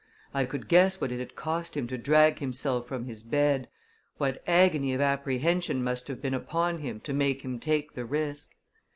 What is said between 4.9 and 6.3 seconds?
of apprehension must have